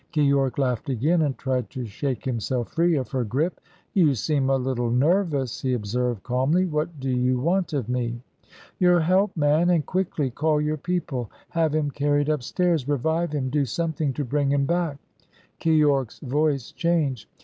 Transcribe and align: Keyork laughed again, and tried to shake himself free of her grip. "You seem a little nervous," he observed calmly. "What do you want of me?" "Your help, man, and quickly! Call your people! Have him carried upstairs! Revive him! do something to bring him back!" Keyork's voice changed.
Keyork 0.13 0.57
laughed 0.57 0.89
again, 0.89 1.21
and 1.21 1.37
tried 1.37 1.69
to 1.69 1.85
shake 1.85 2.25
himself 2.25 2.69
free 2.69 2.95
of 2.95 3.11
her 3.11 3.23
grip. 3.23 3.61
"You 3.93 4.15
seem 4.15 4.49
a 4.49 4.55
little 4.55 4.89
nervous," 4.89 5.61
he 5.61 5.73
observed 5.75 6.23
calmly. 6.23 6.65
"What 6.65 6.99
do 6.99 7.11
you 7.11 7.37
want 7.39 7.71
of 7.73 7.87
me?" 7.87 8.19
"Your 8.79 8.99
help, 9.01 9.37
man, 9.37 9.69
and 9.69 9.85
quickly! 9.85 10.31
Call 10.31 10.59
your 10.59 10.77
people! 10.77 11.29
Have 11.49 11.75
him 11.75 11.91
carried 11.91 12.29
upstairs! 12.29 12.87
Revive 12.89 13.31
him! 13.33 13.51
do 13.51 13.63
something 13.63 14.11
to 14.13 14.25
bring 14.25 14.51
him 14.51 14.65
back!" 14.65 14.97
Keyork's 15.59 16.17
voice 16.17 16.71
changed. 16.71 17.29